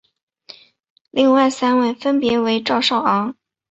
[1.11, 3.35] 另外三位分别为赵少昂。